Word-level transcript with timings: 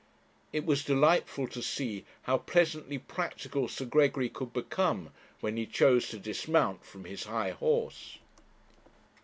It 0.51 0.65
was 0.65 0.83
delightful 0.83 1.47
to 1.49 1.61
see 1.61 2.05
how 2.23 2.39
pleasantly 2.39 2.97
practical 2.97 3.67
Sir 3.67 3.85
Gregory 3.85 4.29
could 4.29 4.51
become 4.51 5.11
when 5.41 5.57
he 5.57 5.67
chose 5.67 6.09
to 6.09 6.17
dismount 6.17 6.83
from 6.83 7.05
his 7.05 7.25
high 7.25 7.51
horse. 7.51 8.17